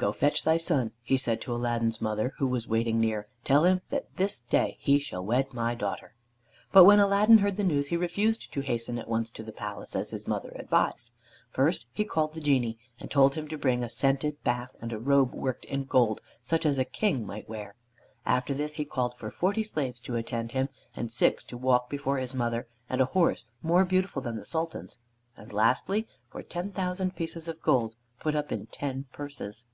"Go, 0.00 0.12
fetch 0.12 0.44
thy 0.44 0.56
son," 0.56 0.92
he 1.02 1.18
said 1.18 1.42
to 1.42 1.54
Aladdin's 1.54 2.00
mother, 2.00 2.32
who 2.38 2.46
was 2.46 2.66
waiting 2.66 2.98
near. 3.00 3.28
"Tell 3.44 3.64
him 3.66 3.82
that 3.90 4.16
this 4.16 4.38
day 4.38 4.78
he 4.80 4.98
shall 4.98 5.22
wed 5.22 5.52
my 5.52 5.74
daughter." 5.74 6.14
But 6.72 6.84
when 6.84 7.00
Aladdin 7.00 7.36
heard 7.36 7.56
the 7.58 7.64
news 7.64 7.88
he 7.88 7.98
refused 7.98 8.50
to 8.54 8.62
hasten 8.62 8.98
at 8.98 9.08
once 9.10 9.30
to 9.32 9.42
the 9.42 9.52
palace, 9.52 9.94
as 9.94 10.08
his 10.08 10.26
mother 10.26 10.52
advised. 10.56 11.10
First 11.50 11.84
he 11.92 12.06
called 12.06 12.32
the 12.32 12.40
Genie, 12.40 12.78
and 12.98 13.10
told 13.10 13.34
him 13.34 13.46
to 13.48 13.58
bring 13.58 13.84
a 13.84 13.90
scented 13.90 14.42
bath, 14.42 14.74
and 14.80 14.90
a 14.90 14.98
robe 14.98 15.34
worked 15.34 15.66
in 15.66 15.84
gold, 15.84 16.22
such 16.42 16.64
as 16.64 16.78
a 16.78 16.86
King 16.86 17.26
might 17.26 17.46
wear. 17.46 17.74
After 18.24 18.54
this 18.54 18.76
he 18.76 18.86
called 18.86 19.16
for 19.16 19.30
forty 19.30 19.62
slaves 19.62 20.00
to 20.00 20.16
attend 20.16 20.52
him, 20.52 20.70
and 20.96 21.12
six 21.12 21.44
to 21.44 21.58
walk 21.58 21.90
before 21.90 22.16
his 22.16 22.34
mother, 22.34 22.66
and 22.88 23.02
a 23.02 23.12
horse 23.12 23.44
more 23.62 23.84
beautiful 23.84 24.22
than 24.22 24.36
the 24.36 24.46
Sultan's, 24.46 24.98
and 25.36 25.52
lastly, 25.52 26.08
for 26.30 26.42
ten 26.42 26.72
thousand 26.72 27.16
pieces 27.16 27.48
of 27.48 27.60
gold 27.60 27.96
put 28.18 28.34
up 28.34 28.50
in 28.50 28.64
ten 28.68 29.04
purses. 29.12 29.66